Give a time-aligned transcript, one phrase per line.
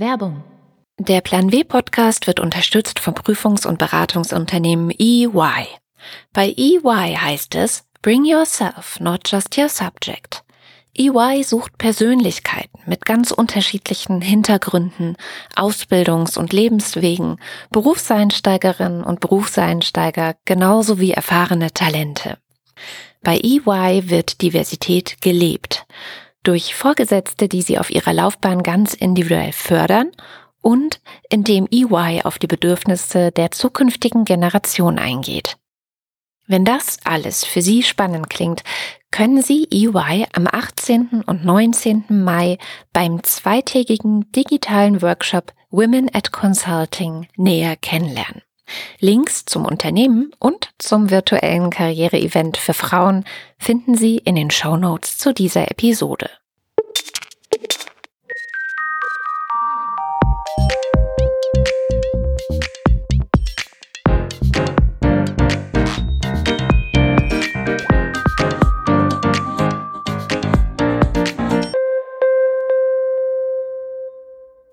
[0.00, 0.42] Werbung.
[0.98, 5.66] Der Plan W Podcast wird unterstützt vom Prüfungs- und Beratungsunternehmen EY.
[6.32, 10.42] Bei EY heißt es Bring yourself, not just your subject.
[10.96, 15.16] EY sucht Persönlichkeiten mit ganz unterschiedlichen Hintergründen,
[15.54, 17.36] Ausbildungs- und Lebenswegen,
[17.70, 22.38] Berufseinsteigerinnen und Berufseinsteiger genauso wie erfahrene Talente.
[23.22, 25.84] Bei EY wird Diversität gelebt.
[26.42, 30.10] Durch Vorgesetzte, die sie auf ihrer Laufbahn ganz individuell fördern
[30.62, 35.56] und indem EY auf die Bedürfnisse der zukünftigen Generation eingeht.
[36.46, 38.64] Wenn das alles für Sie spannend klingt,
[39.12, 41.22] können Sie EY am 18.
[41.24, 42.06] und 19.
[42.08, 42.58] Mai
[42.92, 48.42] beim zweitägigen digitalen Workshop Women at Consulting näher kennenlernen.
[48.98, 53.24] Links zum Unternehmen und zum virtuellen Karriereevent für Frauen
[53.58, 56.30] finden Sie in den Show Notes zu dieser Episode.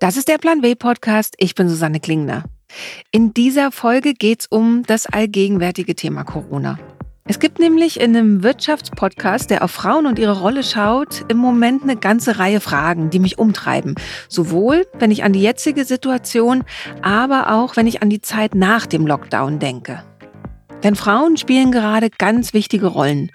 [0.08, 1.36] Das ist der Plan W Podcast.
[1.38, 2.46] Ich bin Susanne Klingner.
[3.12, 6.78] In dieser Folge geht es um das allgegenwärtige Thema Corona.
[7.30, 11.84] Es gibt nämlich in einem Wirtschaftspodcast, der auf Frauen und ihre Rolle schaut, im Moment
[11.84, 13.96] eine ganze Reihe Fragen, die mich umtreiben.
[14.30, 16.64] Sowohl, wenn ich an die jetzige Situation,
[17.02, 20.04] aber auch, wenn ich an die Zeit nach dem Lockdown denke.
[20.84, 23.32] Denn Frauen spielen gerade ganz wichtige Rollen.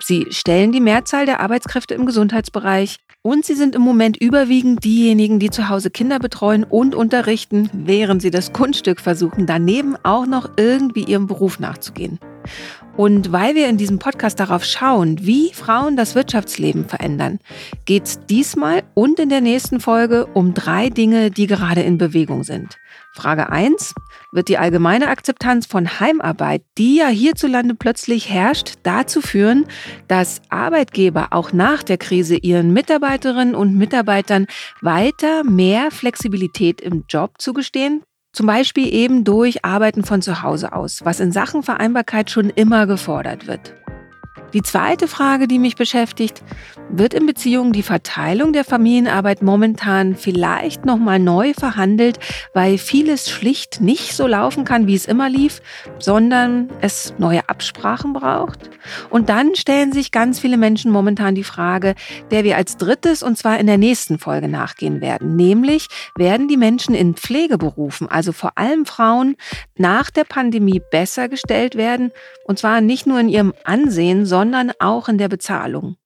[0.00, 5.38] Sie stellen die Mehrzahl der Arbeitskräfte im Gesundheitsbereich, und sie sind im Moment überwiegend diejenigen,
[5.38, 10.50] die zu Hause Kinder betreuen und unterrichten, während sie das Kunststück versuchen, daneben auch noch
[10.58, 12.18] irgendwie ihrem Beruf nachzugehen.
[12.98, 17.40] Und weil wir in diesem Podcast darauf schauen, wie Frauen das Wirtschaftsleben verändern,
[17.86, 22.44] geht es diesmal und in der nächsten Folge um drei Dinge, die gerade in Bewegung
[22.44, 22.78] sind.
[23.14, 23.94] Frage 1.
[24.32, 29.66] Wird die allgemeine Akzeptanz von Heimarbeit, die ja hierzulande plötzlich herrscht, dazu führen,
[30.08, 34.46] dass Arbeitgeber auch nach der Krise ihren Mitarbeiterinnen und Mitarbeitern
[34.80, 38.02] weiter mehr Flexibilität im Job zugestehen?
[38.32, 42.88] Zum Beispiel eben durch Arbeiten von zu Hause aus, was in Sachen Vereinbarkeit schon immer
[42.88, 43.74] gefordert wird.
[44.54, 46.44] Die zweite Frage, die mich beschäftigt,
[46.88, 52.20] wird in Beziehungen die Verteilung der Familienarbeit momentan vielleicht nochmal neu verhandelt,
[52.52, 55.60] weil vieles schlicht nicht so laufen kann, wie es immer lief,
[55.98, 58.70] sondern es neue Absprachen braucht?
[59.10, 61.96] Und dann stellen sich ganz viele Menschen momentan die Frage,
[62.30, 66.56] der wir als drittes und zwar in der nächsten Folge nachgehen werden, nämlich werden die
[66.56, 69.34] Menschen in Pflegeberufen, also vor allem Frauen,
[69.76, 72.12] nach der Pandemie besser gestellt werden,
[72.44, 75.96] und zwar nicht nur in ihrem Ansehen, sondern sondern auch in der Bezahlung.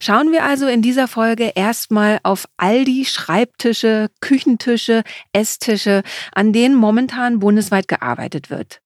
[0.00, 6.02] Schauen wir also in dieser Folge erstmal auf all die Schreibtische, Küchentische, Esstische,
[6.34, 8.80] an denen momentan bundesweit gearbeitet wird.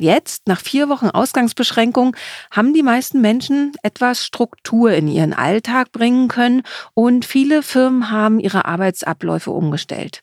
[0.00, 2.16] Jetzt, nach vier Wochen Ausgangsbeschränkung,
[2.52, 6.62] haben die meisten Menschen etwas Struktur in ihren Alltag bringen können
[6.94, 10.20] und viele Firmen haben ihre Arbeitsabläufe umgestellt.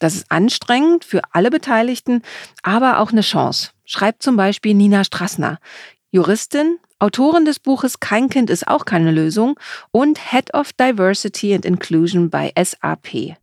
[0.00, 2.22] Das ist anstrengend für alle Beteiligten,
[2.62, 5.58] aber auch eine Chance, schreibt zum Beispiel Nina Strassner,
[6.12, 9.58] Juristin, Autorin des Buches Kein Kind ist auch keine Lösung
[9.90, 13.36] und Head of Diversity and Inclusion bei SAP.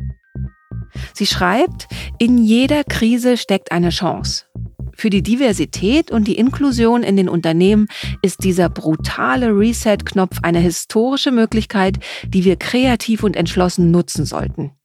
[1.14, 1.88] Sie schreibt,
[2.20, 4.46] in jeder Krise steckt eine Chance.
[4.94, 7.88] Für die Diversität und die Inklusion in den Unternehmen
[8.22, 11.98] ist dieser brutale Reset-Knopf eine historische Möglichkeit,
[12.28, 14.77] die wir kreativ und entschlossen nutzen sollten.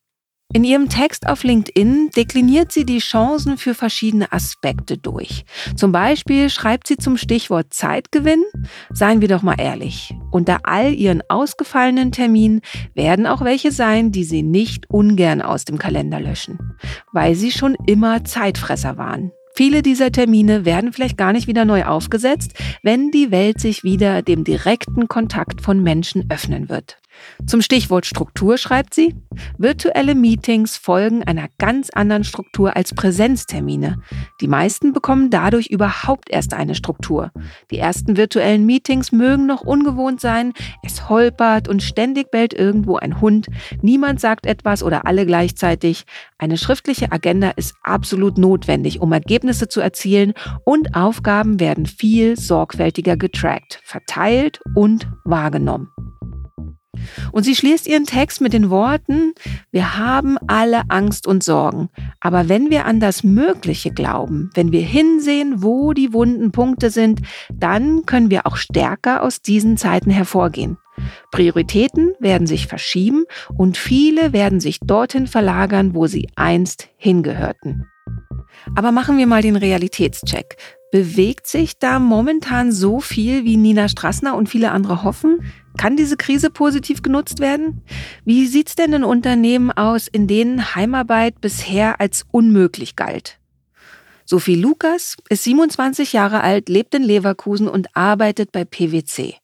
[0.54, 5.46] In ihrem Text auf LinkedIn dekliniert sie die Chancen für verschiedene Aspekte durch.
[5.76, 8.44] Zum Beispiel schreibt sie zum Stichwort Zeitgewinn,
[8.92, 12.60] seien wir doch mal ehrlich, unter all ihren ausgefallenen Terminen
[12.94, 16.58] werden auch welche sein, die sie nicht ungern aus dem Kalender löschen,
[17.12, 19.32] weil sie schon immer Zeitfresser waren.
[19.54, 22.52] Viele dieser Termine werden vielleicht gar nicht wieder neu aufgesetzt,
[22.82, 27.01] wenn die Welt sich wieder dem direkten Kontakt von Menschen öffnen wird.
[27.46, 29.14] Zum Stichwort Struktur schreibt sie,
[29.58, 34.00] virtuelle Meetings folgen einer ganz anderen Struktur als Präsenztermine.
[34.40, 37.32] Die meisten bekommen dadurch überhaupt erst eine Struktur.
[37.70, 43.20] Die ersten virtuellen Meetings mögen noch ungewohnt sein, es holpert und ständig bellt irgendwo ein
[43.20, 43.48] Hund,
[43.82, 46.04] niemand sagt etwas oder alle gleichzeitig.
[46.38, 50.32] Eine schriftliche Agenda ist absolut notwendig, um Ergebnisse zu erzielen
[50.64, 55.88] und Aufgaben werden viel sorgfältiger getrackt, verteilt und wahrgenommen.
[57.32, 59.32] Und sie schließt ihren Text mit den Worten,
[59.70, 61.88] wir haben alle Angst und Sorgen,
[62.20, 67.20] aber wenn wir an das Mögliche glauben, wenn wir hinsehen, wo die wunden Punkte sind,
[67.52, 70.76] dann können wir auch stärker aus diesen Zeiten hervorgehen.
[71.30, 73.24] Prioritäten werden sich verschieben
[73.56, 77.86] und viele werden sich dorthin verlagern, wo sie einst hingehörten.
[78.76, 80.56] Aber machen wir mal den Realitätscheck.
[80.92, 85.38] Bewegt sich da momentan so viel, wie Nina Strassner und viele andere hoffen?
[85.76, 87.82] Kann diese Krise positiv genutzt werden?
[88.24, 93.38] Wie sieht's denn in Unternehmen aus, in denen Heimarbeit bisher als unmöglich galt?
[94.24, 99.34] Sophie Lukas ist 27 Jahre alt, lebt in Leverkusen und arbeitet bei PwC.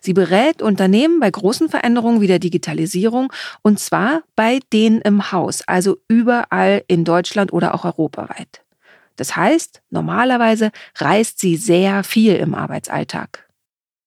[0.00, 3.32] Sie berät Unternehmen bei großen Veränderungen wie der Digitalisierung
[3.62, 8.62] und zwar bei denen im Haus, also überall in Deutschland oder auch europaweit.
[9.16, 13.47] Das heißt, normalerweise reist sie sehr viel im Arbeitsalltag.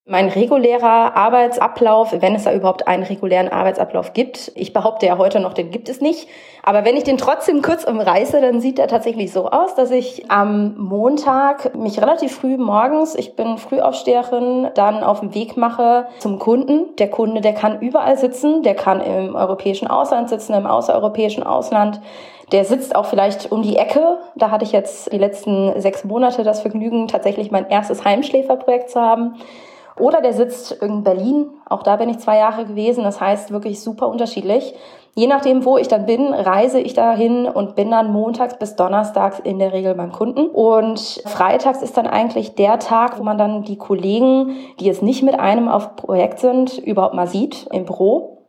[0.08, 5.40] Mein regulärer Arbeitsablauf, wenn es da überhaupt einen regulären Arbeitsablauf gibt, ich behaupte ja heute
[5.40, 6.28] noch, den gibt es nicht,
[6.64, 10.32] aber wenn ich den trotzdem kurz umreiße, dann sieht er tatsächlich so aus, dass ich
[10.32, 16.40] am Montag mich relativ früh morgens, ich bin Frühaufsteherin, dann auf den Weg mache zum
[16.40, 16.96] Kunden.
[16.98, 22.02] Der Kunde, der kann überall sitzen, der kann im europäischen Ausland sitzen, im außereuropäischen Ausland.
[22.52, 24.18] Der sitzt auch vielleicht um die Ecke.
[24.36, 29.00] Da hatte ich jetzt die letzten sechs Monate das Vergnügen, tatsächlich mein erstes Heimschläferprojekt zu
[29.00, 29.36] haben.
[30.02, 31.52] Oder der sitzt in Berlin.
[31.70, 33.04] Auch da bin ich zwei Jahre gewesen.
[33.04, 34.74] Das heißt wirklich super unterschiedlich.
[35.14, 39.40] Je nachdem, wo ich dann bin, reise ich dahin und bin dann montags bis donnerstags
[39.40, 40.48] in der Regel beim Kunden.
[40.48, 45.22] Und freitags ist dann eigentlich der Tag, wo man dann die Kollegen, die jetzt nicht
[45.22, 48.41] mit einem auf Projekt sind, überhaupt mal sieht im Büro.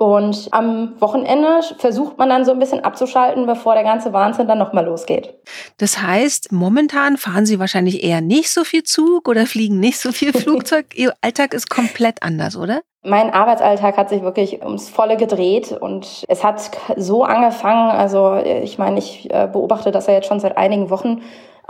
[0.00, 4.56] Und am Wochenende versucht man dann so ein bisschen abzuschalten, bevor der ganze Wahnsinn dann
[4.56, 5.34] nochmal losgeht.
[5.76, 10.10] Das heißt, momentan fahren Sie wahrscheinlich eher nicht so viel Zug oder fliegen nicht so
[10.10, 10.86] viel Flugzeug.
[10.94, 12.80] Ihr Alltag ist komplett anders, oder?
[13.02, 18.78] Mein Arbeitsalltag hat sich wirklich ums Volle gedreht und es hat so angefangen, also ich
[18.78, 21.20] meine, ich äh, beobachte das ja jetzt schon seit einigen Wochen,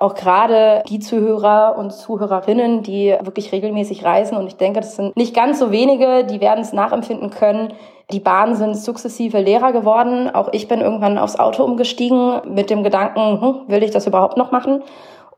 [0.00, 5.16] auch gerade die Zuhörer und Zuhörerinnen, die wirklich regelmäßig reisen und ich denke, das sind
[5.16, 7.74] nicht ganz so wenige, die werden es nachempfinden können,
[8.12, 10.30] die Bahnen sind sukzessive leerer geworden.
[10.34, 14.36] Auch ich bin irgendwann aufs Auto umgestiegen mit dem Gedanken, hm, will ich das überhaupt
[14.36, 14.82] noch machen?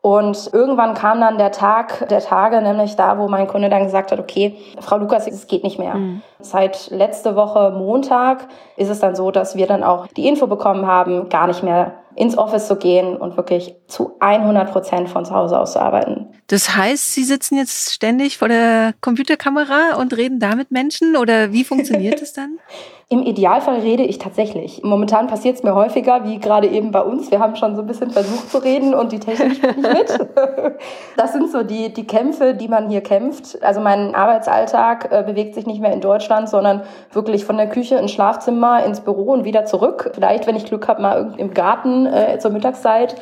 [0.00, 4.10] Und irgendwann kam dann der Tag der Tage, nämlich da, wo mein Kunde dann gesagt
[4.10, 5.94] hat, okay, Frau Lukas, es geht nicht mehr.
[5.94, 6.22] Mhm.
[6.40, 10.88] Seit letzte Woche Montag ist es dann so, dass wir dann auch die Info bekommen
[10.88, 15.34] haben, gar nicht mehr ins Office zu gehen und wirklich zu 100 Prozent von zu
[15.34, 16.28] Hause aus zu arbeiten.
[16.46, 21.52] Das heißt, Sie sitzen jetzt ständig vor der Computerkamera und reden da mit Menschen oder
[21.52, 22.58] wie funktioniert es dann?
[23.10, 24.80] Im Idealfall rede ich tatsächlich.
[24.82, 27.30] Momentan passiert es mir häufiger, wie gerade eben bei uns.
[27.30, 30.28] Wir haben schon so ein bisschen versucht zu reden und die Technik spielt nicht mit.
[31.18, 33.62] Das sind so die, die Kämpfe, die man hier kämpft.
[33.62, 37.96] Also mein Arbeitsalltag äh, bewegt sich nicht mehr in Deutschland, sondern wirklich von der Küche
[37.96, 40.10] ins Schlafzimmer, ins Büro und wieder zurück.
[40.14, 43.16] Vielleicht, wenn ich Glück habe, mal im Garten äh, zur Mittagszeit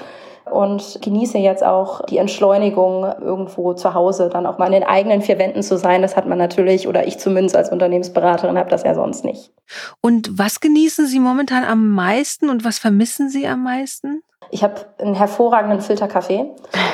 [0.50, 5.22] und genieße jetzt auch die Entschleunigung irgendwo zu Hause, dann auch mal in den eigenen
[5.22, 6.02] vier Wänden zu sein.
[6.02, 9.52] Das hat man natürlich, oder ich zumindest als Unternehmensberaterin habe das ja sonst nicht.
[10.00, 14.22] Und was genießen Sie momentan am meisten und was vermissen Sie am meisten?
[14.52, 16.50] Ich habe einen hervorragenden Filterkaffee.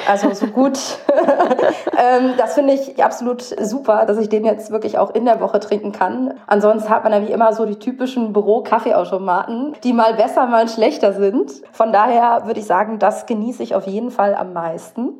[0.08, 0.78] Also so gut.
[1.98, 5.58] ähm, das finde ich absolut super, dass ich den jetzt wirklich auch in der Woche
[5.58, 6.34] trinken kann.
[6.46, 11.12] Ansonsten hat man ja wie immer so die typischen Büro-Kaffeeautomaten, die mal besser, mal schlechter
[11.12, 11.50] sind.
[11.72, 15.14] Von daher würde ich sagen, das genieße ich auf jeden Fall am meisten.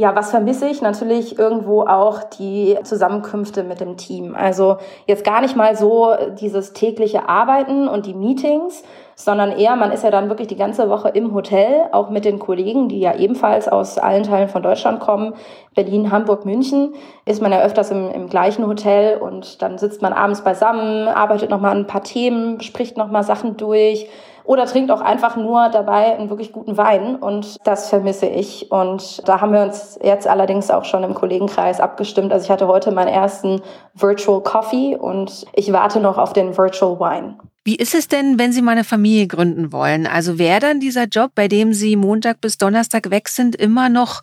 [0.00, 0.80] Ja, was vermisse ich?
[0.80, 4.34] Natürlich irgendwo auch die Zusammenkünfte mit dem Team.
[4.34, 8.82] Also jetzt gar nicht mal so dieses tägliche Arbeiten und die Meetings,
[9.24, 12.38] sondern eher, man ist ja dann wirklich die ganze Woche im Hotel, auch mit den
[12.38, 15.34] Kollegen, die ja ebenfalls aus allen Teilen von Deutschland kommen.
[15.74, 16.94] Berlin, Hamburg, München
[17.26, 21.50] ist man ja öfters im, im gleichen Hotel und dann sitzt man abends beisammen, arbeitet
[21.50, 24.08] nochmal ein paar Themen, spricht nochmal Sachen durch
[24.44, 28.70] oder trinkt auch einfach nur dabei einen wirklich guten Wein und das vermisse ich.
[28.70, 32.32] Und da haben wir uns jetzt allerdings auch schon im Kollegenkreis abgestimmt.
[32.32, 33.62] Also ich hatte heute meinen ersten
[33.94, 37.36] Virtual Coffee und ich warte noch auf den Virtual Wine.
[37.62, 40.06] Wie ist es denn, wenn Sie mal eine Familie gründen wollen?
[40.06, 44.22] Also wäre dann dieser Job, bei dem Sie Montag bis Donnerstag weg sind, immer noch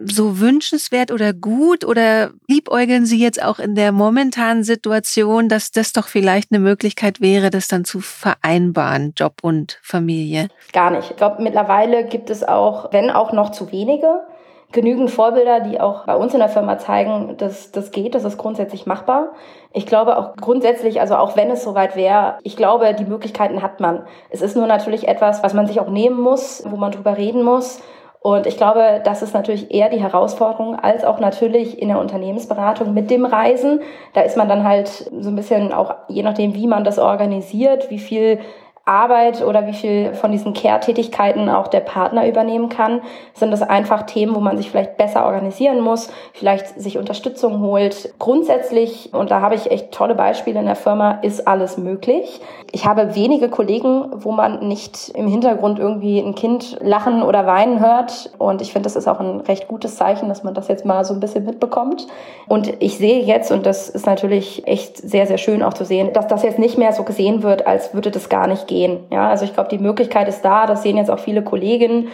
[0.00, 5.92] so wünschenswert oder gut oder liebäugeln Sie jetzt auch in der momentanen Situation, dass das
[5.92, 10.48] doch vielleicht eine Möglichkeit wäre, das dann zu vereinbaren, Job und Familie?
[10.72, 11.10] Gar nicht.
[11.10, 14.20] Ich glaube, mittlerweile gibt es auch, wenn auch noch zu wenige,
[14.70, 18.36] genügend Vorbilder, die auch bei uns in der Firma zeigen, dass das geht, das ist
[18.36, 19.32] grundsätzlich machbar.
[19.72, 23.80] Ich glaube auch grundsätzlich, also auch wenn es soweit wäre, ich glaube, die Möglichkeiten hat
[23.80, 24.06] man.
[24.30, 27.42] Es ist nur natürlich etwas, was man sich auch nehmen muss, wo man drüber reden
[27.42, 27.80] muss.
[28.20, 32.92] Und ich glaube, das ist natürlich eher die Herausforderung, als auch natürlich in der Unternehmensberatung
[32.92, 33.80] mit dem Reisen.
[34.12, 37.90] Da ist man dann halt so ein bisschen auch, je nachdem, wie man das organisiert,
[37.90, 38.40] wie viel
[38.88, 43.02] Arbeit oder wie viel von diesen Care-Tätigkeiten auch der Partner übernehmen kann?
[43.34, 48.14] Sind das einfach Themen, wo man sich vielleicht besser organisieren muss, vielleicht sich Unterstützung holt?
[48.18, 52.40] Grundsätzlich, und da habe ich echt tolle Beispiele in der Firma, ist alles möglich.
[52.72, 57.80] Ich habe wenige Kollegen, wo man nicht im Hintergrund irgendwie ein Kind lachen oder weinen
[57.80, 58.30] hört.
[58.38, 61.04] Und ich finde, das ist auch ein recht gutes Zeichen, dass man das jetzt mal
[61.04, 62.06] so ein bisschen mitbekommt.
[62.48, 66.12] Und ich sehe jetzt, und das ist natürlich echt sehr, sehr schön auch zu sehen,
[66.12, 69.06] dass das jetzt nicht mehr so gesehen wird, als würde das gar nicht gehen gehen.
[69.10, 70.66] Ja, also ich glaube, die Möglichkeit ist da.
[70.66, 72.08] Das sehen jetzt auch viele Kolleginnen.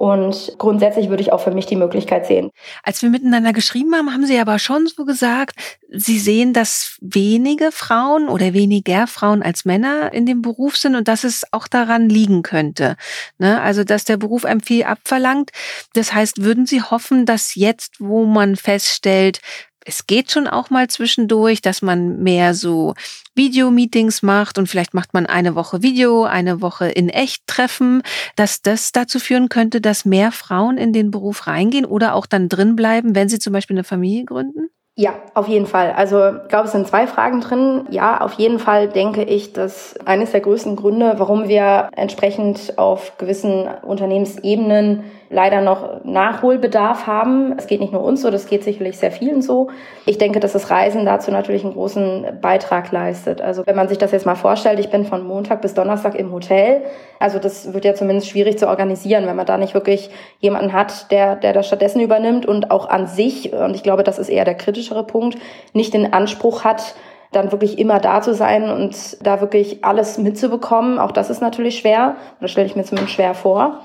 [0.00, 2.52] Und grundsätzlich würde ich auch für mich die Möglichkeit sehen.
[2.82, 5.56] Als wir miteinander geschrieben haben, haben Sie aber schon so gesagt,
[5.90, 11.06] Sie sehen, dass wenige Frauen oder weniger Frauen als Männer in dem Beruf sind und
[11.06, 12.96] dass es auch daran liegen könnte.
[13.36, 13.60] Ne?
[13.60, 15.50] Also, dass der Beruf einem viel abverlangt.
[15.92, 19.42] Das heißt, würden Sie hoffen, dass jetzt, wo man feststellt,
[19.90, 22.94] es geht schon auch mal zwischendurch, dass man mehr so
[23.34, 28.02] Videomeetings macht und vielleicht macht man eine Woche Video, eine Woche in echt Treffen,
[28.36, 32.48] dass das dazu führen könnte, dass mehr Frauen in den Beruf reingehen oder auch dann
[32.48, 34.70] drin bleiben, wenn sie zum Beispiel eine Familie gründen?
[34.94, 35.92] Ja, auf jeden Fall.
[35.92, 37.86] Also ich glaube, es sind zwei Fragen drin.
[37.90, 43.16] Ja, auf jeden Fall denke ich, dass eines der größten Gründe, warum wir entsprechend auf
[43.18, 47.54] gewissen Unternehmensebenen leider noch Nachholbedarf haben.
[47.56, 49.68] Es geht nicht nur uns so, das geht sicherlich sehr vielen so.
[50.04, 53.40] Ich denke, dass das Reisen dazu natürlich einen großen Beitrag leistet.
[53.40, 56.32] Also wenn man sich das jetzt mal vorstellt, ich bin von Montag bis Donnerstag im
[56.32, 56.82] Hotel.
[57.20, 60.10] Also das wird ja zumindest schwierig zu organisieren, wenn man da nicht wirklich
[60.40, 64.18] jemanden hat, der, der das stattdessen übernimmt und auch an sich, und ich glaube, das
[64.18, 65.38] ist eher der kritischere Punkt,
[65.72, 66.96] nicht den Anspruch hat,
[67.30, 70.98] dann wirklich immer da zu sein und da wirklich alles mitzubekommen.
[70.98, 73.78] Auch das ist natürlich schwer, oder stelle ich mir zumindest schwer vor.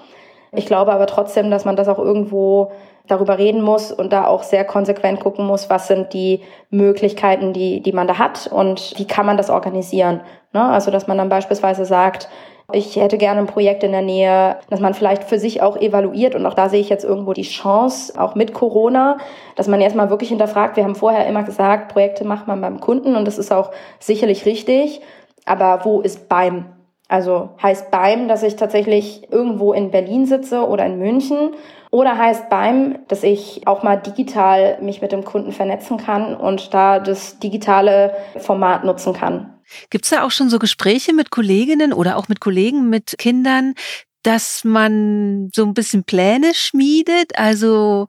[0.55, 2.71] Ich glaube aber trotzdem, dass man das auch irgendwo
[3.07, 7.81] darüber reden muss und da auch sehr konsequent gucken muss, was sind die Möglichkeiten, die,
[7.81, 10.21] die man da hat und wie kann man das organisieren.
[10.53, 10.63] Ne?
[10.63, 12.29] Also, dass man dann beispielsweise sagt,
[12.71, 16.33] ich hätte gerne ein Projekt in der Nähe, dass man vielleicht für sich auch evaluiert.
[16.33, 19.17] Und auch da sehe ich jetzt irgendwo die Chance, auch mit Corona,
[19.55, 20.75] dass man erstmal wirklich hinterfragt.
[20.75, 24.47] Wir haben vorher immer gesagt, Projekte macht man beim Kunden und das ist auch sicherlich
[24.47, 25.01] richtig.
[25.45, 26.65] Aber wo ist beim?
[27.07, 31.51] Also heißt beim, dass ich tatsächlich irgendwo in Berlin sitze oder in München
[31.91, 36.73] oder heißt beim, dass ich auch mal digital mich mit dem Kunden vernetzen kann und
[36.73, 39.53] da das digitale Format nutzen kann.
[39.89, 43.75] Gibt es da auch schon so Gespräche mit Kolleginnen oder auch mit Kollegen mit Kindern,
[44.23, 47.37] dass man so ein bisschen Pläne schmiedet?
[47.37, 48.07] Also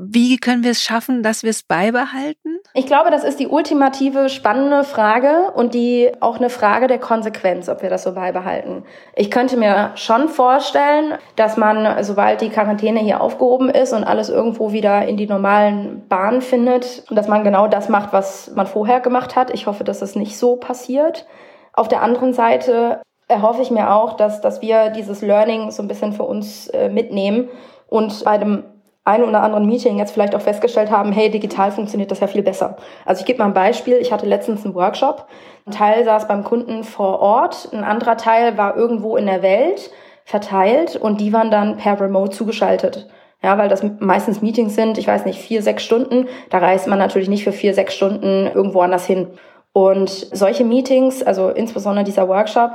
[0.00, 2.60] wie können wir es schaffen, dass wir es beibehalten?
[2.74, 7.68] Ich glaube, das ist die ultimative spannende Frage und die auch eine Frage der Konsequenz,
[7.68, 8.84] ob wir das so beibehalten.
[9.16, 14.28] Ich könnte mir schon vorstellen, dass man, sobald die Quarantäne hier aufgehoben ist und alles
[14.28, 19.00] irgendwo wieder in die normalen Bahnen findet, dass man genau das macht, was man vorher
[19.00, 19.52] gemacht hat.
[19.52, 21.26] Ich hoffe, dass das nicht so passiert.
[21.72, 25.88] Auf der anderen Seite erhoffe ich mir auch, dass, dass wir dieses Learning so ein
[25.88, 27.48] bisschen für uns äh, mitnehmen
[27.88, 28.64] und bei dem
[29.08, 32.42] einen oder anderen Meeting jetzt vielleicht auch festgestellt haben, hey, digital funktioniert das ja viel
[32.42, 32.76] besser.
[33.04, 33.96] Also ich gebe mal ein Beispiel.
[33.96, 35.26] Ich hatte letztens einen Workshop.
[35.66, 39.90] Ein Teil saß beim Kunden vor Ort, ein anderer Teil war irgendwo in der Welt
[40.24, 43.08] verteilt und die waren dann per Remote zugeschaltet.
[43.42, 46.26] Ja, weil das meistens Meetings sind, ich weiß nicht, vier, sechs Stunden.
[46.50, 49.28] Da reist man natürlich nicht für vier, sechs Stunden irgendwo anders hin.
[49.72, 52.72] Und solche Meetings, also insbesondere dieser Workshop,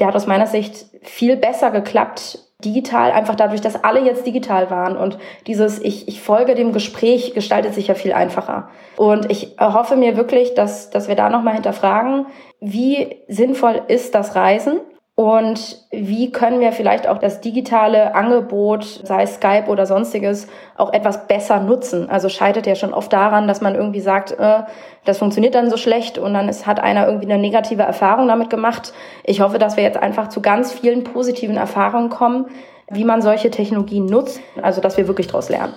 [0.00, 4.70] der hat aus meiner Sicht viel besser geklappt digital, einfach dadurch, dass alle jetzt digital
[4.70, 8.70] waren und dieses ich, ich folge dem Gespräch gestaltet sich ja viel einfacher.
[8.96, 12.26] Und ich hoffe mir wirklich, dass, dass wir da nochmal hinterfragen,
[12.60, 14.80] wie sinnvoll ist das Reisen
[15.16, 20.46] und wie können wir vielleicht auch das digitale Angebot, sei es Skype oder sonstiges,
[20.76, 22.10] auch etwas besser nutzen?
[22.10, 24.64] Also scheitert ja schon oft daran, dass man irgendwie sagt, äh,
[25.06, 28.50] das funktioniert dann so schlecht und dann ist, hat einer irgendwie eine negative Erfahrung damit
[28.50, 28.92] gemacht.
[29.24, 32.48] Ich hoffe, dass wir jetzt einfach zu ganz vielen positiven Erfahrungen kommen,
[32.90, 35.72] wie man solche Technologien nutzt, also dass wir wirklich daraus lernen.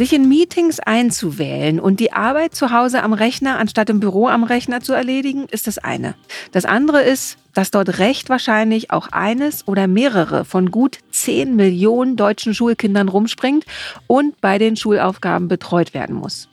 [0.00, 4.44] Sich in Meetings einzuwählen und die Arbeit zu Hause am Rechner anstatt im Büro am
[4.44, 6.14] Rechner zu erledigen, ist das eine.
[6.52, 12.16] Das andere ist, dass dort recht wahrscheinlich auch eines oder mehrere von gut 10 Millionen
[12.16, 13.66] deutschen Schulkindern rumspringt
[14.06, 16.48] und bei den Schulaufgaben betreut werden muss.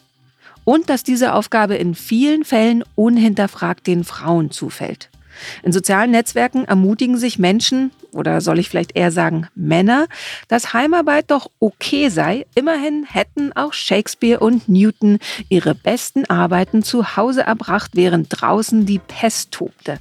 [0.65, 5.09] Und dass diese Aufgabe in vielen Fällen unhinterfragt den Frauen zufällt.
[5.63, 10.07] In sozialen Netzwerken ermutigen sich Menschen, oder soll ich vielleicht eher sagen Männer,
[10.47, 12.45] dass Heimarbeit doch okay sei.
[12.55, 15.19] Immerhin hätten auch Shakespeare und Newton
[15.50, 20.00] ihre besten Arbeiten zu Hause erbracht, während draußen die Pest tobte.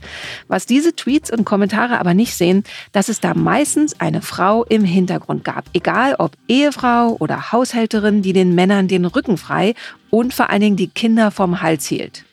[0.48, 4.84] Was diese Tweets und Kommentare aber nicht sehen, dass es da meistens eine Frau im
[4.84, 5.66] Hintergrund gab.
[5.72, 9.74] Egal ob Ehefrau oder Haushälterin, die den Männern den Rücken frei
[10.10, 12.25] und vor allen Dingen die Kinder vom Hals hielt.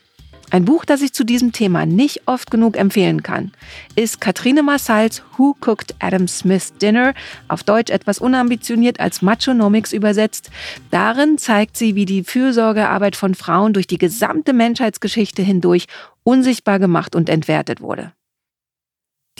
[0.53, 3.51] Ein Buch, das ich zu diesem Thema nicht oft genug empfehlen kann,
[3.95, 7.15] ist Katrine Marsals Who Cooked Adam Smith's Dinner,
[7.47, 10.51] auf Deutsch etwas unambitioniert als Machonomics übersetzt.
[10.91, 15.87] Darin zeigt sie, wie die Fürsorgearbeit von Frauen durch die gesamte Menschheitsgeschichte hindurch
[16.21, 18.13] unsichtbar gemacht und entwertet wurde.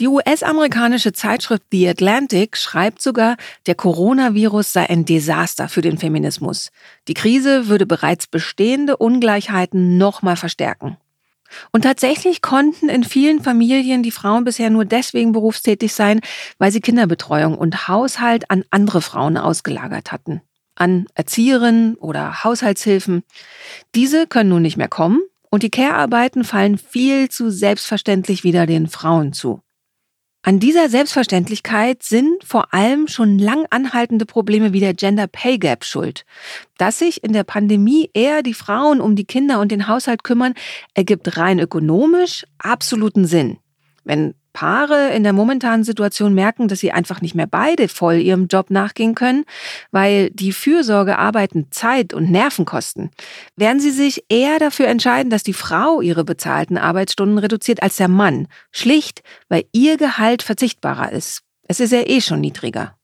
[0.00, 6.72] Die US-amerikanische Zeitschrift The Atlantic schreibt sogar, der Coronavirus sei ein Desaster für den Feminismus.
[7.06, 10.96] Die Krise würde bereits bestehende Ungleichheiten nochmal verstärken.
[11.72, 16.20] Und tatsächlich konnten in vielen Familien die Frauen bisher nur deswegen berufstätig sein,
[16.58, 20.42] weil sie Kinderbetreuung und Haushalt an andere Frauen ausgelagert hatten.
[20.76, 23.22] An Erzieherinnen oder Haushaltshilfen.
[23.94, 25.20] Diese können nun nicht mehr kommen
[25.50, 29.60] und die Care-Arbeiten fallen viel zu selbstverständlich wieder den Frauen zu.
[30.46, 35.86] An dieser Selbstverständlichkeit sind vor allem schon lang anhaltende Probleme wie der Gender Pay Gap
[35.86, 36.26] schuld.
[36.76, 40.52] Dass sich in der Pandemie eher die Frauen um die Kinder und den Haushalt kümmern,
[40.92, 43.56] ergibt rein ökonomisch absoluten Sinn.
[44.04, 48.46] Wenn Paare in der momentanen Situation merken, dass sie einfach nicht mehr beide voll ihrem
[48.46, 49.44] Job nachgehen können,
[49.90, 53.10] weil die Fürsorgearbeiten Zeit und Nerven kosten,
[53.56, 58.08] werden sie sich eher dafür entscheiden, dass die Frau ihre bezahlten Arbeitsstunden reduziert als der
[58.08, 58.46] Mann.
[58.70, 61.42] Schlicht, weil ihr Gehalt verzichtbarer ist.
[61.66, 62.96] Es ist ja eh schon niedriger.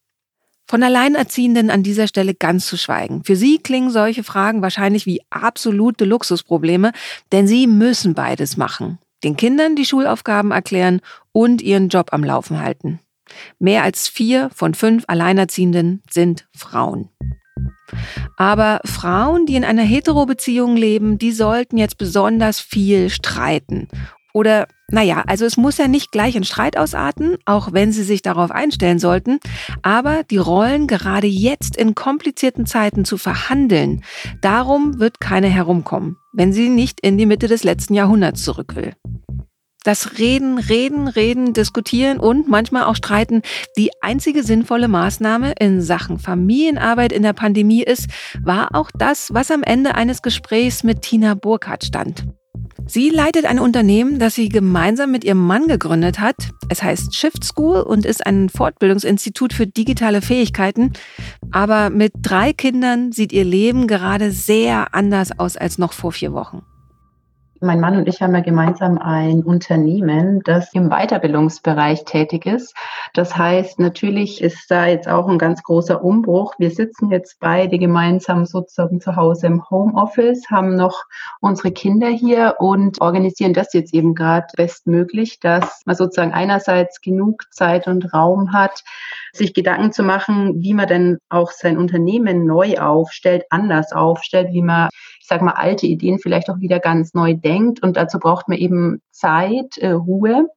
[0.69, 3.25] Von Alleinerziehenden an dieser Stelle ganz zu schweigen.
[3.25, 6.92] Für sie klingen solche Fragen wahrscheinlich wie absolute Luxusprobleme,
[7.33, 11.00] denn sie müssen beides machen den Kindern die Schulaufgaben erklären
[11.32, 13.00] und ihren Job am Laufen halten.
[13.58, 17.08] Mehr als vier von fünf Alleinerziehenden sind Frauen.
[18.37, 23.88] Aber Frauen, die in einer Hetero-Beziehung leben, die sollten jetzt besonders viel streiten
[24.32, 28.22] oder, naja, also es muss ja nicht gleich in Streit ausarten, auch wenn Sie sich
[28.22, 29.40] darauf einstellen sollten.
[29.82, 34.02] Aber die Rollen gerade jetzt in komplizierten Zeiten zu verhandeln,
[34.40, 38.94] darum wird keiner herumkommen, wenn sie nicht in die Mitte des letzten Jahrhunderts zurück will.
[39.82, 43.40] Das Reden, Reden, Reden, Diskutieren und manchmal auch Streiten
[43.78, 48.08] die einzige sinnvolle Maßnahme in Sachen Familienarbeit in der Pandemie ist,
[48.42, 52.26] war auch das, was am Ende eines Gesprächs mit Tina Burkhardt stand.
[52.87, 56.37] Sie leitet ein Unternehmen, das sie gemeinsam mit ihrem Mann gegründet hat.
[56.68, 60.92] Es heißt Shift School und ist ein Fortbildungsinstitut für digitale Fähigkeiten.
[61.52, 66.33] Aber mit drei Kindern sieht ihr Leben gerade sehr anders aus als noch vor vier
[66.33, 66.62] Wochen.
[67.62, 72.75] Mein Mann und ich haben ja gemeinsam ein Unternehmen, das im Weiterbildungsbereich tätig ist.
[73.12, 76.55] Das heißt, natürlich ist da jetzt auch ein ganz großer Umbruch.
[76.57, 81.05] Wir sitzen jetzt beide gemeinsam sozusagen zu Hause im Homeoffice, haben noch
[81.40, 87.44] unsere Kinder hier und organisieren das jetzt eben gerade bestmöglich, dass man sozusagen einerseits genug
[87.51, 88.85] Zeit und Raum hat,
[89.35, 94.62] sich Gedanken zu machen, wie man denn auch sein Unternehmen neu aufstellt, anders aufstellt, wie
[94.62, 94.88] man
[95.31, 97.83] sag mal, alte Ideen vielleicht auch wieder ganz neu denkt.
[97.83, 100.49] Und dazu braucht man eben Zeit, äh, Ruhe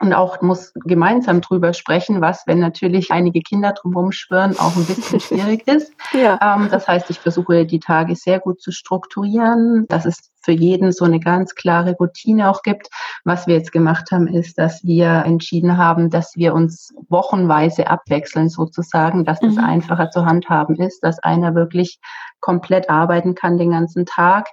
[0.00, 4.84] und auch muss gemeinsam drüber sprechen, was, wenn natürlich einige Kinder drumherum schwören, auch ein
[4.84, 5.92] bisschen schwierig ist.
[6.12, 6.38] ja.
[6.42, 10.92] ähm, das heißt, ich versuche die Tage sehr gut zu strukturieren, dass es für jeden
[10.92, 12.88] so eine ganz klare Routine auch gibt.
[13.24, 18.48] Was wir jetzt gemacht haben, ist, dass wir entschieden haben, dass wir uns wochenweise abwechseln
[18.48, 19.64] sozusagen, dass das mhm.
[19.64, 21.98] einfacher zu handhaben ist, dass einer wirklich
[22.40, 24.48] komplett arbeiten kann den ganzen Tag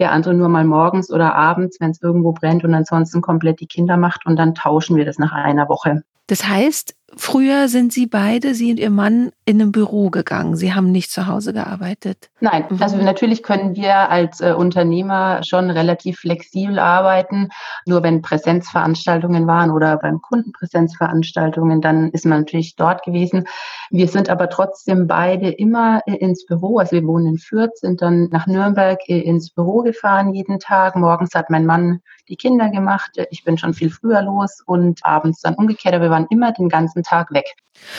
[0.00, 3.66] der andere nur mal morgens oder abends, wenn es irgendwo brennt und ansonsten komplett die
[3.66, 6.02] Kinder macht und dann tauschen wir das nach einer Woche.
[6.26, 10.54] Das heißt, früher sind Sie beide, Sie und Ihr Mann, in einem Büro gegangen.
[10.54, 12.30] Sie haben nicht zu Hause gearbeitet.
[12.40, 12.80] Nein, mhm.
[12.80, 17.48] also natürlich können wir als äh, Unternehmer schon relativ flexibel arbeiten.
[17.84, 23.44] Nur wenn Präsenzveranstaltungen waren oder beim Kunden Präsenzveranstaltungen, dann ist man natürlich dort gewesen.
[23.90, 26.78] Wir sind aber trotzdem beide immer äh, ins Büro.
[26.78, 30.94] Also wir wohnen in Fürth, sind dann nach Nürnberg äh, ins Büro gefahren jeden Tag.
[30.94, 33.10] Morgens hat mein Mann die Kinder gemacht.
[33.30, 35.94] Ich bin schon viel früher los und abends dann umgekehrt.
[35.94, 37.46] Aber wir waren immer den ganzen Tag weg.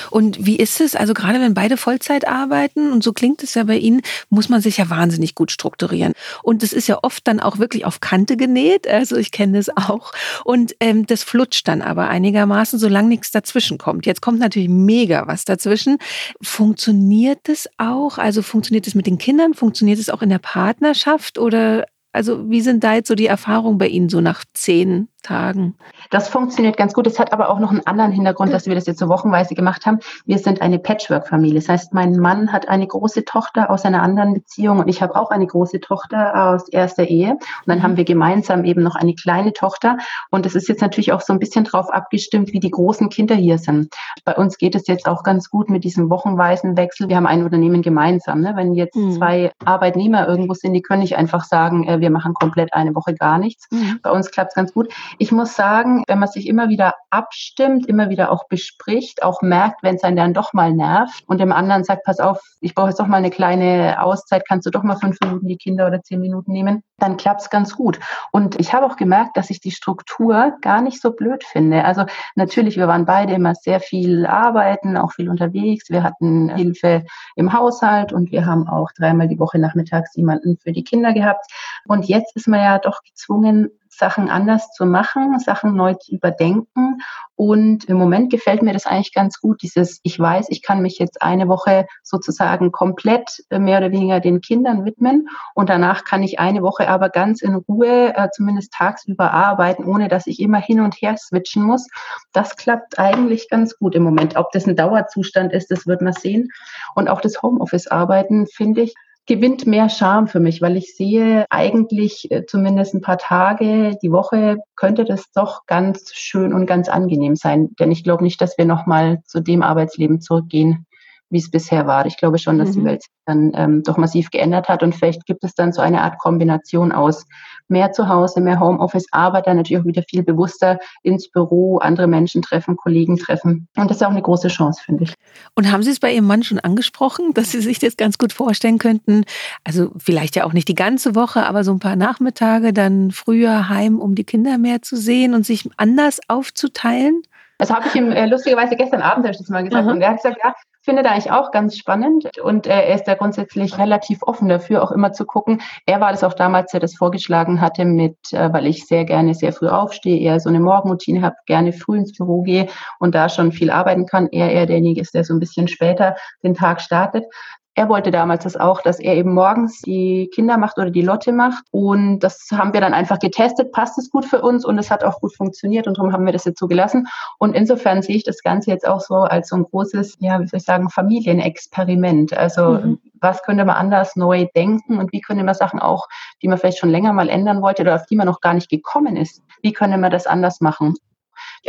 [0.10, 0.96] Und wie ist es?
[0.96, 4.62] Also gerade wenn beide Vollzeit arbeiten und so klingt es ja bei Ihnen, muss man
[4.62, 6.14] sich ja wahnsinnig gut strukturieren.
[6.44, 8.88] Und es ist ja oft dann auch wirklich auf Kante genäht.
[8.88, 10.12] Also ich kenne das auch.
[10.44, 14.06] Und ähm, das flutscht dann aber einigermaßen, solange nichts dazwischen kommt.
[14.06, 15.98] Jetzt kommt natürlich mega was dazwischen.
[16.42, 18.18] Funktioniert das auch?
[18.18, 19.54] Also funktioniert es mit den Kindern?
[19.54, 21.38] Funktioniert es auch in der Partnerschaft?
[21.38, 25.76] Oder also wie sind da jetzt so die Erfahrungen bei Ihnen so nach zehn, Tagen.
[26.10, 27.06] Das funktioniert ganz gut.
[27.06, 29.86] Es hat aber auch noch einen anderen Hintergrund, dass wir das jetzt so wochenweise gemacht
[29.86, 30.00] haben.
[30.26, 31.60] Wir sind eine Patchwork-Familie.
[31.60, 35.16] Das heißt, mein Mann hat eine große Tochter aus einer anderen Beziehung und ich habe
[35.16, 37.32] auch eine große Tochter aus erster Ehe.
[37.32, 39.98] Und dann haben wir gemeinsam eben noch eine kleine Tochter.
[40.32, 43.36] Und es ist jetzt natürlich auch so ein bisschen drauf abgestimmt, wie die großen Kinder
[43.36, 43.94] hier sind.
[44.26, 47.10] Bei uns geht es jetzt auch ganz gut mit diesem wochenweisen Wechsel.
[47.10, 48.42] Wir haben ein Unternehmen gemeinsam.
[48.42, 48.54] Ne?
[48.56, 49.12] Wenn jetzt mhm.
[49.12, 53.14] zwei Arbeitnehmer irgendwo sind, die können nicht einfach sagen, äh, wir machen komplett eine Woche
[53.14, 53.68] gar nichts.
[53.72, 54.00] Mhm.
[54.02, 54.94] Bei uns klappt es ganz gut.
[55.20, 59.84] Ich muss sagen, wenn man sich immer wieder abstimmt, immer wieder auch bespricht, auch merkt,
[59.84, 62.90] wenn es einen dann doch mal nervt und dem anderen sagt, pass auf, ich brauche
[62.90, 66.02] jetzt doch mal eine kleine Auszeit, kannst du doch mal fünf Minuten die Kinder oder
[66.02, 68.00] zehn Minuten nehmen, dann klappt es ganz gut.
[68.32, 71.84] Und ich habe auch gemerkt, dass ich die Struktur gar nicht so blöd finde.
[71.84, 75.90] Also natürlich, wir waren beide immer sehr viel arbeiten, auch viel unterwegs.
[75.90, 77.04] Wir hatten Hilfe
[77.36, 81.46] im Haushalt und wir haben auch dreimal die Woche nachmittags jemanden für die Kinder gehabt.
[81.92, 87.02] Und jetzt ist man ja doch gezwungen, Sachen anders zu machen, Sachen neu zu überdenken.
[87.36, 91.00] Und im Moment gefällt mir das eigentlich ganz gut, dieses, ich weiß, ich kann mich
[91.00, 96.24] jetzt eine Woche sozusagen komplett äh, mehr oder weniger den Kindern widmen und danach kann
[96.24, 100.60] ich eine Woche aber ganz in Ruhe, äh, zumindest tagsüber arbeiten, ohne dass ich immer
[100.60, 101.90] hin und her switchen muss.
[102.32, 104.38] Das klappt eigentlich ganz gut im Moment.
[104.38, 106.48] Ob das ein Dauerzustand ist, das wird man sehen.
[106.96, 108.94] Und auch das Homeoffice-Arbeiten, finde ich,
[109.28, 114.12] gewinnt mehr Charme für mich, weil ich sehe eigentlich äh, zumindest ein paar Tage die
[114.12, 117.70] Woche könnte das doch ganz schön und ganz angenehm sein.
[117.80, 120.86] Denn ich glaube nicht, dass wir nochmal zu dem Arbeitsleben zurückgehen,
[121.32, 122.06] wie es bisher war.
[122.06, 122.74] Ich glaube schon, dass mhm.
[122.74, 125.82] die Welt sich dann ähm, doch massiv geändert hat und vielleicht gibt es dann so
[125.82, 127.26] eine Art Kombination aus
[127.72, 132.06] mehr zu Hause, mehr Homeoffice, aber dann natürlich auch wieder viel bewusster ins Büro, andere
[132.06, 133.68] Menschen treffen, Kollegen treffen.
[133.78, 135.14] Und das ist auch eine große Chance, finde ich.
[135.56, 138.34] Und haben Sie es bei Ihrem Mann schon angesprochen, dass Sie sich das ganz gut
[138.34, 139.24] vorstellen könnten?
[139.64, 143.70] Also vielleicht ja auch nicht die ganze Woche, aber so ein paar Nachmittage dann früher
[143.70, 147.24] heim, um die Kinder mehr zu sehen und sich anders aufzuteilen?
[147.58, 149.86] Das habe ich ihm äh, lustigerweise gestern Abend das mal gesagt.
[149.86, 149.92] Mhm.
[149.92, 153.06] Und er hat gesagt, ja, finde da eigentlich auch ganz spannend und äh, er ist
[153.06, 155.62] da grundsätzlich relativ offen dafür, auch immer zu gucken.
[155.86, 159.34] Er war das auch damals, der das vorgeschlagen hatte, mit, äh, weil ich sehr gerne
[159.34, 162.68] sehr früh aufstehe, eher so eine Morgenroutine habe, gerne früh ins Büro gehe
[163.00, 164.28] und da schon viel arbeiten kann.
[164.32, 167.26] Er eher derjenige ist, der so ein bisschen später den Tag startet
[167.74, 171.32] er wollte damals das auch, dass er eben morgens die Kinder macht oder die Lotte
[171.32, 171.64] macht.
[171.72, 175.06] Und das haben wir dann einfach getestet, passt es gut für uns und es hat
[175.06, 177.08] auch gut funktioniert und darum haben wir das jetzt so gelassen.
[177.40, 180.48] Und insofern sehe ich das Ganze jetzt auch so als so ein großes, ja, wie
[180.48, 182.38] soll ich sagen, Familienexperiment.
[182.38, 183.00] Also mhm.
[183.22, 186.08] was könnte man anders neu denken und wie könnte man Sachen auch,
[186.42, 188.70] die man vielleicht schon länger mal ändern wollte oder auf die man noch gar nicht
[188.70, 190.96] gekommen ist, wie könnte man das anders machen?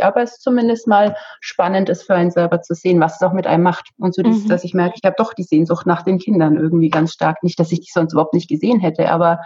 [0.01, 3.47] Aber es zumindest mal spannend ist für einen selber zu sehen, was es auch mit
[3.47, 3.89] einem macht.
[3.97, 4.49] Und so dieses, mhm.
[4.49, 7.43] dass ich merke, ich habe doch die Sehnsucht nach den Kindern irgendwie ganz stark.
[7.43, 9.39] Nicht, dass ich die sonst überhaupt nicht gesehen hätte, aber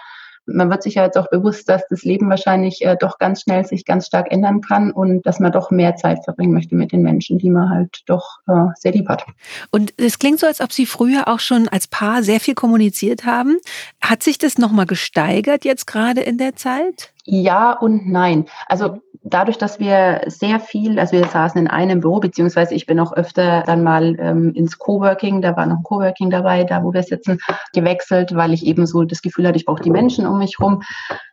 [0.48, 3.66] man wird sich ja jetzt auch bewusst, dass das Leben wahrscheinlich äh, doch ganz schnell
[3.66, 7.02] sich ganz stark ändern kann und dass man doch mehr Zeit verbringen möchte mit den
[7.02, 9.26] Menschen, die man halt doch äh, sehr lieb hat.
[9.72, 13.26] Und es klingt so, als ob Sie früher auch schon als Paar sehr viel kommuniziert
[13.26, 13.58] haben.
[14.02, 17.12] Hat sich das nochmal gesteigert jetzt gerade in der Zeit?
[17.26, 18.46] Ja und nein.
[18.68, 23.00] Also dadurch, dass wir sehr viel, also wir saßen in einem Büro, beziehungsweise ich bin
[23.00, 26.94] auch öfter dann mal ähm, ins Coworking, da war noch ein Coworking dabei, da wo
[26.94, 27.40] wir sitzen,
[27.74, 30.82] gewechselt, weil ich eben so das Gefühl hatte, ich brauche die Menschen um mich rum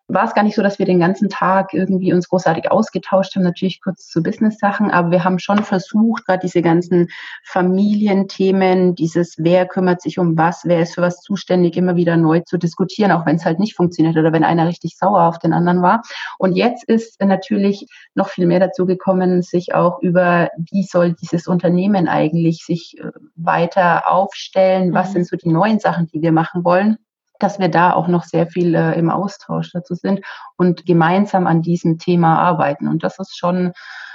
[0.06, 3.42] war es gar nicht so, dass wir den ganzen Tag irgendwie uns großartig ausgetauscht haben,
[3.42, 7.08] natürlich kurz zu Business-Sachen, aber wir haben schon versucht, gerade diese ganzen
[7.44, 12.40] Familienthemen, dieses wer kümmert sich um was, wer ist für was zuständig, immer wieder neu
[12.40, 15.54] zu diskutieren, auch wenn es halt nicht funktioniert oder wenn einer richtig sauer auf den
[15.54, 16.02] anderen war.
[16.38, 21.46] Und jetzt ist natürlich noch viel mehr dazu gekommen, sich auch über, wie soll dieses
[21.46, 25.12] Unternehmen eigentlich sich äh, weiter aufstellen, was mhm.
[25.12, 26.98] sind so die neuen Sachen, die wir machen wollen
[27.44, 30.20] dass wir da auch noch sehr viel äh, im Austausch dazu sind
[30.56, 32.88] und gemeinsam an diesem Thema arbeiten.
[32.88, 33.72] Und das ist schon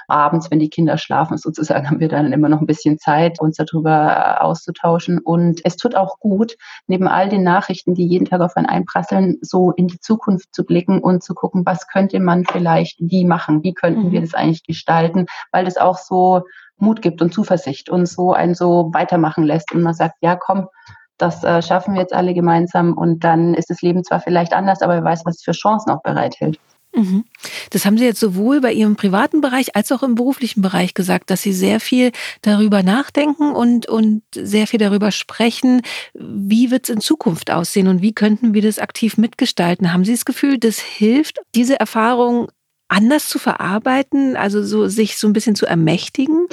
[0.07, 3.57] abends, wenn die Kinder schlafen, sozusagen, haben wir dann immer noch ein bisschen Zeit, uns
[3.57, 5.19] darüber äh, auszutauschen.
[5.19, 6.55] Und es tut auch gut,
[6.87, 10.65] neben all den Nachrichten, die jeden Tag auf einen einprasseln, so in die Zukunft zu
[10.65, 13.61] blicken und zu gucken, was könnte man vielleicht wie machen?
[13.61, 14.11] Wie könnten mhm.
[14.11, 15.27] wir das eigentlich gestalten?
[15.51, 16.41] Weil das auch so
[16.77, 20.67] Mut gibt und Zuversicht und so einen so weitermachen lässt und man sagt, ja, komm,
[21.19, 24.81] das äh, schaffen wir jetzt alle gemeinsam und dann ist das Leben zwar vielleicht anders,
[24.81, 26.59] aber wer weiß, was es für Chancen auch bereithält.
[26.95, 27.25] Mhm.
[27.69, 31.29] Das haben Sie jetzt sowohl bei Ihrem privaten Bereich als auch im beruflichen Bereich gesagt,
[31.29, 35.81] dass Sie sehr viel darüber nachdenken und, und sehr viel darüber sprechen,
[36.15, 39.93] wie wird es in Zukunft aussehen und wie könnten wir das aktiv mitgestalten.
[39.93, 42.47] Haben Sie das Gefühl, das hilft, diese Erfahrung
[42.89, 46.47] anders zu verarbeiten, also so sich so ein bisschen zu ermächtigen?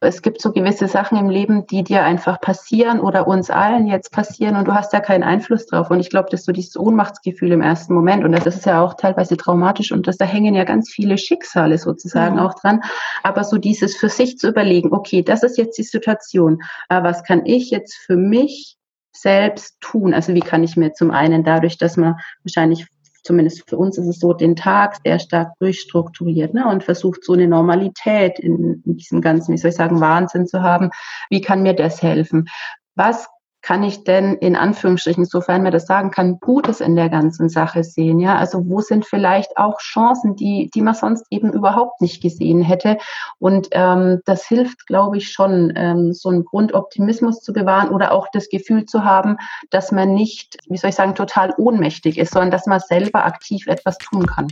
[0.00, 4.12] Es gibt so gewisse Sachen im Leben, die dir einfach passieren oder uns allen jetzt
[4.12, 5.90] passieren und du hast ja keinen Einfluss drauf.
[5.90, 8.94] Und ich glaube, dass so dieses Ohnmachtsgefühl im ersten Moment und das ist ja auch
[8.94, 12.40] teilweise traumatisch und das, da hängen ja ganz viele Schicksale sozusagen mhm.
[12.40, 12.82] auch dran.
[13.22, 17.22] Aber so dieses für sich zu überlegen, okay, das ist jetzt die Situation, aber was
[17.22, 18.76] kann ich jetzt für mich
[19.12, 20.14] selbst tun?
[20.14, 22.86] Also wie kann ich mir zum einen dadurch, dass man wahrscheinlich
[23.26, 27.34] zumindest für uns ist es so, den Tag sehr stark durchstrukturiert ne, und versucht so
[27.34, 30.90] eine Normalität in, in diesem ganzen, wie soll ich sagen, Wahnsinn zu haben.
[31.28, 32.48] Wie kann mir das helfen?
[32.94, 33.28] Was
[33.66, 37.82] kann ich denn in Anführungsstrichen, sofern man das sagen kann, Gutes in der ganzen Sache
[37.82, 38.20] sehen?
[38.20, 42.62] Ja, also wo sind vielleicht auch Chancen, die, die man sonst eben überhaupt nicht gesehen
[42.62, 42.96] hätte?
[43.40, 48.28] Und ähm, das hilft, glaube ich, schon, ähm, so einen Grundoptimismus zu bewahren oder auch
[48.32, 49.36] das Gefühl zu haben,
[49.70, 53.66] dass man nicht, wie soll ich sagen, total ohnmächtig ist, sondern dass man selber aktiv
[53.66, 54.46] etwas tun kann.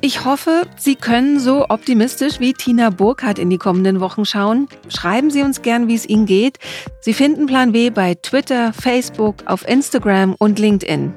[0.00, 4.68] Ich hoffe, Sie können so optimistisch wie Tina Burkhardt in die kommenden Wochen schauen.
[4.88, 6.58] Schreiben Sie uns gern, wie es Ihnen geht.
[7.00, 11.12] Sie finden Plan W bei Twitter, Facebook, auf Instagram und LinkedIn.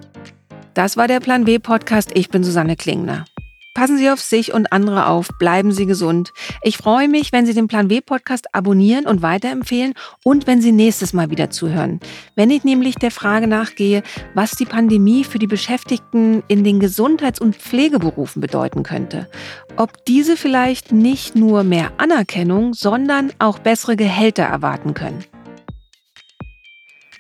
[0.74, 2.12] Das war der Plan W Podcast.
[2.16, 3.26] Ich bin Susanne Klingner.
[3.74, 6.34] Passen Sie auf sich und andere auf, bleiben Sie gesund.
[6.62, 9.94] Ich freue mich, wenn Sie den Plan W Podcast abonnieren und weiterempfehlen
[10.26, 12.02] und wenn Sie nächstes Mal wieder zuhören.
[12.36, 14.04] Wenn ich nämlich der Frage nachgehe,
[14.34, 19.30] was die Pandemie für die Beschäftigten in den Gesundheits- und Pflegeberufen bedeuten könnte.
[19.78, 25.24] Ob diese vielleicht nicht nur mehr Anerkennung, sondern auch bessere Gehälter erwarten können.